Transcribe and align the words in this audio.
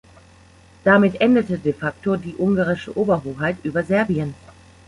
Damit 0.83 1.13
endete 1.25 1.59
de 1.61 1.73
facto 1.73 2.15
die 2.15 2.33
ungarische 2.39 2.97
Oberhoheit 2.97 3.57
über 3.63 3.83
Serbien. 3.83 4.33